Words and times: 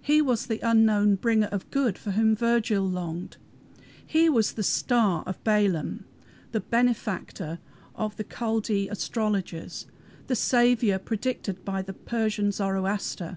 He 0.00 0.22
was 0.22 0.46
the 0.46 0.60
unknown 0.60 1.16
bringer 1.16 1.48
of 1.50 1.68
good 1.72 1.98
for 1.98 2.12
whom 2.12 2.36
Virgil 2.36 2.88
longed. 2.88 3.38
He 4.06 4.30
was 4.30 4.52
the 4.52 4.62
"Star" 4.62 5.24
of 5.26 5.42
Balaam, 5.42 6.04
the 6.52 6.60
"Benefactor" 6.60 7.58
of 7.96 8.16
the 8.16 8.22
Chaldee 8.22 8.86
astrologers, 8.88 9.88
the 10.28 10.36
"Saviour" 10.36 11.00
predicted 11.00 11.64
by 11.64 11.82
the 11.82 11.92
Persian 11.92 12.52
Zoroaster. 12.52 13.36